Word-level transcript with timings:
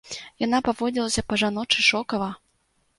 Яна 0.43 0.61
паводзілася 0.69 1.25
па-жаночы 1.29 1.89
шокава. 1.93 2.29